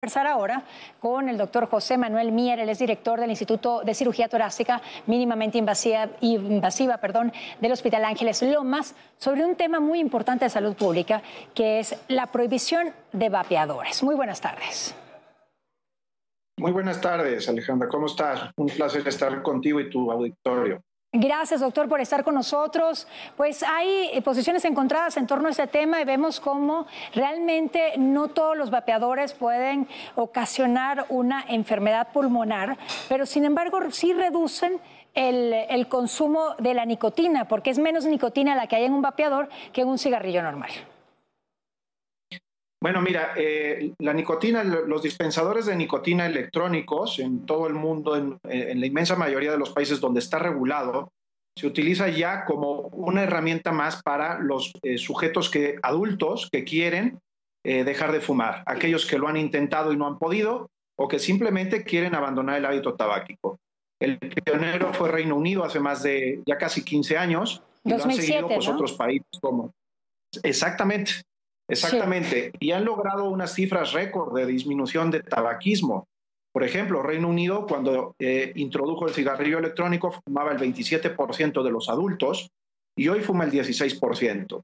[0.00, 0.62] conversar ahora
[0.98, 5.58] con el doctor José Manuel Mier, él es director del Instituto de Cirugía Torácica Mínimamente
[5.58, 11.20] Invasiva, invasiva perdón, del Hospital Ángeles Lomas, sobre un tema muy importante de salud pública,
[11.54, 14.02] que es la prohibición de vapeadores.
[14.02, 14.94] Muy buenas tardes.
[16.56, 17.86] Muy buenas tardes, Alejandra.
[17.86, 18.52] ¿Cómo estás?
[18.56, 20.82] Un placer estar contigo y tu auditorio.
[21.12, 23.08] Gracias, doctor, por estar con nosotros.
[23.36, 28.28] Pues hay eh, posiciones encontradas en torno a este tema y vemos cómo realmente no
[28.28, 32.78] todos los vapeadores pueden ocasionar una enfermedad pulmonar,
[33.08, 34.78] pero sin embargo sí reducen
[35.14, 39.02] el, el, consumo de la nicotina, porque es menos nicotina la que hay en un
[39.02, 40.70] vapeador que en un cigarrillo normal.
[42.82, 48.40] Bueno, mira, eh, la nicotina, los dispensadores de nicotina electrónicos en todo el mundo, en,
[48.42, 51.12] la inmensa mayoría de los países donde está regulado,
[51.58, 57.20] se utiliza ya como una herramienta más para los eh, sujetos que, adultos que quieren
[57.64, 61.18] eh, dejar de fumar, aquellos que lo han intentado y no han podido o que
[61.18, 63.58] simplemente quieren abandonar el hábito tabáquico.
[64.00, 68.12] El pionero fue Reino Unido hace más de ya casi 15 años y lo han
[68.12, 69.72] seguido pues, otros países como.
[70.42, 71.12] Exactamente.
[71.70, 72.52] Exactamente.
[72.58, 76.08] Y han logrado unas cifras récord de disminución de tabaquismo.
[76.52, 81.88] Por ejemplo, Reino Unido, cuando eh, introdujo el cigarrillo electrónico, fumaba el 27% de los
[81.88, 82.50] adultos
[82.96, 84.62] y hoy fuma el 16%.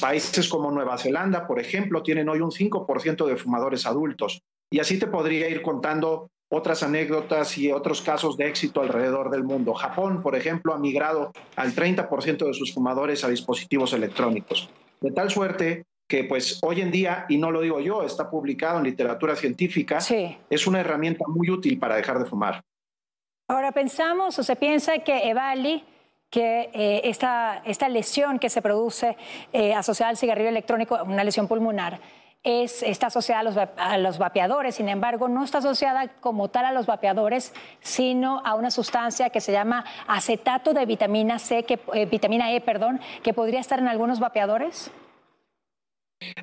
[0.00, 4.42] Países como Nueva Zelanda, por ejemplo, tienen hoy un 5% de fumadores adultos.
[4.70, 9.44] Y así te podría ir contando otras anécdotas y otros casos de éxito alrededor del
[9.44, 9.74] mundo.
[9.74, 14.68] Japón, por ejemplo, ha migrado al 30% de sus fumadores a dispositivos electrónicos.
[15.00, 18.78] De tal suerte que pues hoy en día, y no lo digo yo, está publicado
[18.78, 22.62] en literatura científica, es una herramienta muy útil para dejar de fumar.
[23.46, 25.84] Ahora pensamos o se piensa que Evali,
[26.30, 29.16] que eh, esta, esta, lesión que se produce
[29.52, 32.00] eh, asociada al cigarrillo electrónico, una lesión pulmonar,
[32.42, 36.66] es, está asociada a los, a los, vapeadores, sin embargo, no está asociada como tal
[36.66, 41.80] a los vapeadores, sino a una sustancia que se llama acetato de vitamina C, que,
[41.94, 44.90] eh, vitamina E, perdón, que podría estar en algunos vapeadores.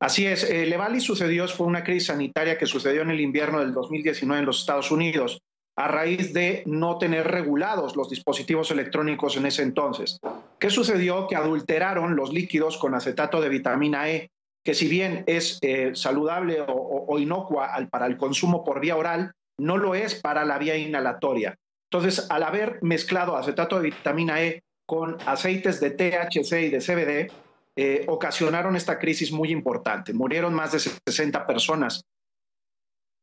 [0.00, 3.72] Así es, eh, Levali sucedió, fue una crisis sanitaria que sucedió en el invierno del
[3.72, 5.40] 2019 en los Estados Unidos
[5.76, 10.18] a raíz de no tener regulados los dispositivos electrónicos en ese entonces.
[10.58, 11.26] ¿Qué sucedió?
[11.26, 14.30] Que adulteraron los líquidos con acetato de vitamina E,
[14.62, 19.76] que si bien es eh, saludable o, inocua para el consumo por vía oral, no
[19.76, 21.56] lo es para la vía inhalatoria.
[21.90, 27.32] Entonces, al haber mezclado acetato de vitamina E con aceites de THC y de CBD,
[27.76, 30.12] eh, ocasionaron esta crisis muy importante.
[30.12, 32.04] Murieron más de 60 personas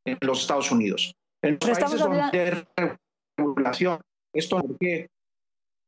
[0.05, 1.13] en los Estados Unidos.
[1.43, 2.63] En los países donde hay
[3.37, 4.01] regulación,
[4.33, 4.61] esto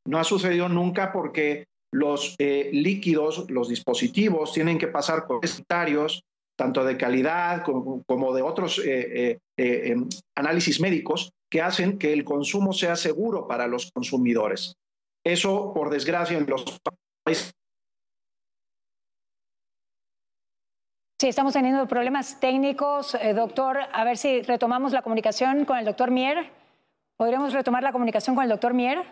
[0.07, 6.23] no ha sucedido nunca porque los eh, líquidos, los dispositivos tienen que pasar por sanitarios,
[6.57, 12.71] tanto de calidad como, de otros eh, em, análisis médicos que hacen que el consumo
[12.71, 14.75] sea seguro para los consumidores.
[15.25, 16.63] Eso, por desgracia, en los
[17.25, 17.51] países
[21.21, 23.13] Sí, estamos teniendo problemas técnicos.
[23.13, 26.49] Eh, doctor, a ver si retomamos la comunicación con el doctor Mier.
[27.15, 29.03] ¿Podríamos retomar la comunicación con el doctor Mier?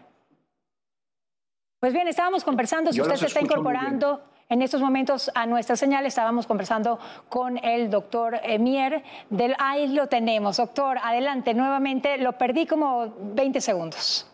[1.80, 6.08] Pues bien, estábamos conversando, si usted se está incorporando en estos momentos a nuestra señal,
[6.08, 6.98] estábamos conversando
[7.30, 9.04] con el doctor eh, Mier.
[9.30, 10.58] Del, ahí lo tenemos.
[10.58, 14.28] Doctor, adelante, nuevamente, lo perdí como 20 segundos.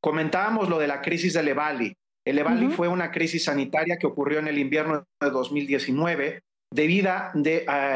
[0.00, 1.94] Comentábamos lo de la crisis de Levali.
[2.24, 7.32] El EVALI fue una crisis sanitaria que ocurrió en el invierno de 2019 debido a,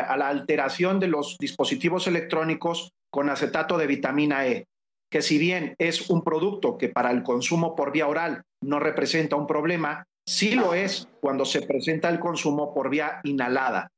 [0.00, 4.66] a, la alteración de los dispositivos electrónicos con acetato de vitamina E,
[5.10, 9.37] que si bien es un producto que para el consumo por vía oral no representa
[9.37, 13.91] un problema, sí lo es cuando se presenta el consumo por vía inhalada.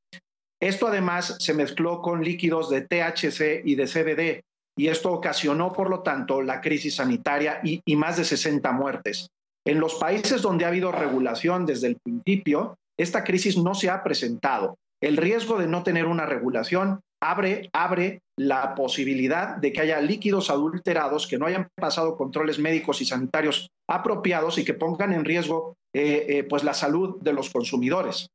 [0.61, 4.45] Esto además se mezcló con líquidos de THC y de CBD
[4.77, 9.29] y esto ocasionó, por lo tanto, la crisis sanitaria y, y más de 60 muertes.
[9.69, 14.03] En los países donde ha habido regulación desde el principio, esta crisis no se ha
[14.03, 14.79] presentado.
[14.99, 20.49] El riesgo de no tener una regulación abre, abre la posibilidad de que haya líquidos
[20.49, 25.75] adulterados que no hayan pasado controles médicos y sanitarios apropiados y que pongan en riesgo
[25.95, 28.31] eh, eh, pues la salud de los consumidores.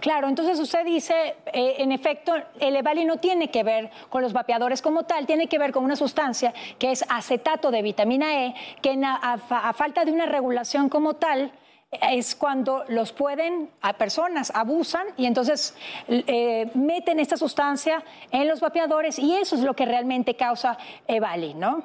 [0.00, 4.32] Claro, entonces usted dice, eh, en efecto, el EVALI no tiene que ver con los
[4.32, 8.54] vapeadores como tal, tiene que ver con una sustancia que es acetato de vitamina E,
[8.80, 11.52] que a, falta de una regulación como tal,
[12.00, 15.76] es cuando los pueden, a personas abusan y entonces
[16.08, 21.54] eh, meten esta sustancia en los vapeadores y eso es lo que realmente causa EVALI,
[21.54, 21.84] ¿no?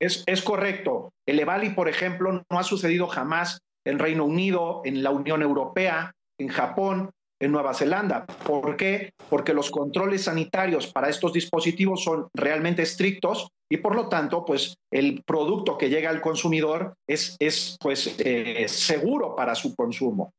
[0.00, 1.12] Es, es correcto.
[1.26, 6.12] El EVALI, por ejemplo, no ha sucedido jamás en Reino Unido, en la Unión Europea,
[6.38, 7.10] en Japón,
[7.40, 8.26] en Nueva Zelanda.
[8.26, 9.12] ¿Por qué?
[9.28, 14.76] Porque los controles sanitarios para estos dispositivos son realmente estrictos y por lo tanto, pues
[14.92, 20.32] el producto que llega al consumidor es, es pues, eh, seguro para su consumo.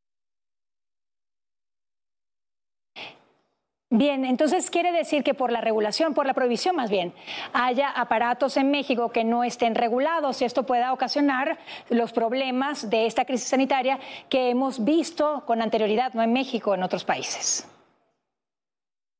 [3.90, 7.14] Bien, entonces quiere decir que por la regulación, por la prohibición más bien,
[7.54, 11.58] haya aparatos en México que no estén regulados y esto pueda ocasionar
[11.90, 13.98] los problemas de esta crisis sanitaria
[14.30, 17.66] que hemos visto con anterioridad, no en México, en otros países.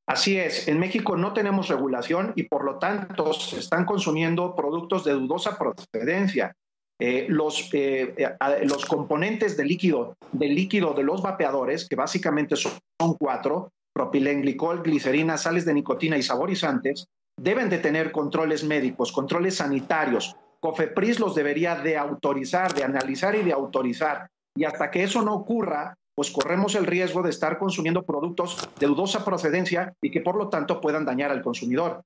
[0.06, 5.06] Así es, en México no tenemos regulación y por lo tanto se están consumiendo productos
[5.06, 6.54] de dudosa procedencia.
[7.00, 12.56] Eh, los, eh, eh, los componentes de líquido, del líquido de los vapeadores, que básicamente
[12.56, 12.74] son
[13.20, 20.36] cuatro, propilenglicol, glicerina, sales de nicotina y saborizantes, deben de tener controles médicos, controles sanitarios.
[20.60, 24.28] COFEPRIS los debería de autorizar, de analizar y de autorizar.
[24.56, 28.86] Y hasta que eso no ocurra, pues corremos el riesgo de estar consumiendo productos de
[28.86, 32.04] dudosa procedencia y que por lo tanto puedan dañar al consumidor.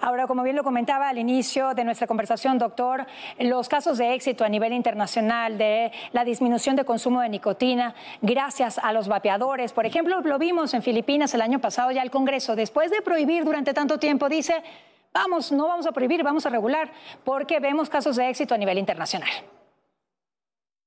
[0.00, 3.06] Ahora, como bien lo comentaba al inicio de nuestra conversación, doctor,
[3.38, 8.78] los casos de éxito a nivel internacional de la disminución de consumo de nicotina gracias
[8.78, 12.56] a los vapeadores, por ejemplo, lo vimos en Filipinas el año pasado ya el Congreso,
[12.56, 14.62] después de prohibir durante tanto tiempo, dice,
[15.12, 16.92] vamos, no vamos a prohibir, vamos a regular,
[17.24, 19.30] porque vemos casos de éxito a nivel internacional.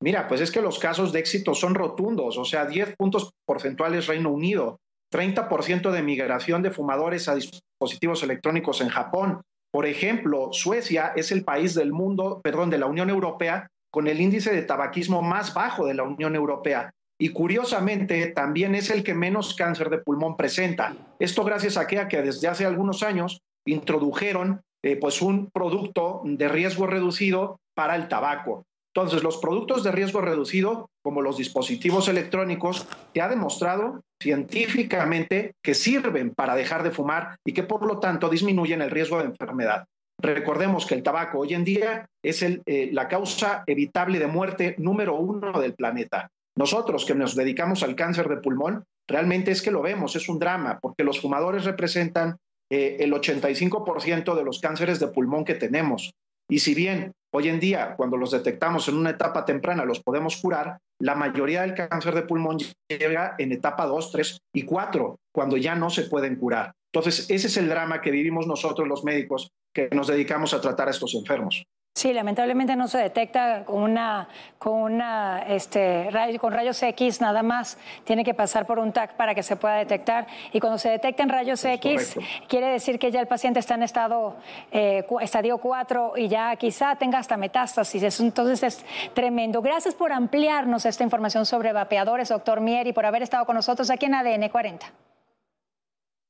[0.01, 4.07] Mira, pues es que los casos de éxito son rotundos, o sea, 10 puntos porcentuales
[4.07, 4.79] Reino Unido,
[5.11, 9.41] 30% de migración de fumadores a dispositivos electrónicos en Japón.
[9.71, 14.19] Por ejemplo, Suecia es el país del mundo, perdón, de la Unión Europea con el
[14.19, 16.91] índice de tabaquismo más bajo de la Unión Europea.
[17.17, 20.93] Y curiosamente, también es el que menos cáncer de pulmón presenta.
[21.17, 26.21] Esto gracias a que, a que desde hace algunos años introdujeron eh, pues un producto
[26.25, 28.65] de riesgo reducido para el tabaco.
[28.95, 35.73] Entonces, los productos de riesgo reducido, como los dispositivos electrónicos, se ha demostrado científicamente que
[35.73, 39.83] sirven para dejar de fumar y que por lo tanto disminuyen el riesgo de enfermedad.
[40.21, 42.61] Recordemos que el tabaco hoy en día es eh,
[42.93, 46.29] la causa evitable de muerte número uno del planeta.
[46.57, 50.39] Nosotros que nos dedicamos al cáncer de pulmón, realmente es que lo vemos, es un
[50.39, 52.37] drama, porque los fumadores representan
[52.71, 56.13] eh, el 85% de los cánceres de pulmón que tenemos.
[56.49, 60.37] Y si bien hoy en día, cuando los detectamos en una etapa temprana, los podemos
[60.37, 65.57] curar, la mayoría del cáncer de pulmón llega en etapa 2, 3 y 4, cuando
[65.57, 66.71] ya no se pueden curar.
[66.93, 70.87] Entonces, ese es el drama que vivimos nosotros los médicos que nos dedicamos a tratar
[70.87, 71.65] a estos enfermos.
[71.95, 74.27] Sí, lamentablemente no se detecta con una,
[74.59, 76.09] con una, este,
[76.41, 77.77] con rayos X nada más.
[78.03, 80.27] Tiene que pasar por un TAC para que se pueda detectar.
[80.51, 82.19] Y cuando se detecta en rayos X,
[82.49, 84.35] quiere decir que ya el paciente está en estado
[84.73, 88.19] eh, estadio 4 y ya quizá tenga hasta metástasis.
[88.19, 89.61] entonces es tremendo.
[89.61, 93.89] Gracias por ampliarnos esta información sobre vapeadores, doctor Mier, y por haber estado con nosotros
[93.89, 94.85] aquí en ADN 40.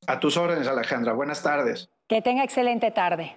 [0.06, 1.14] A tus órdenes, Alejandra.
[1.14, 1.90] Buenas tardes.
[2.08, 3.36] Que tenga excelente tarde.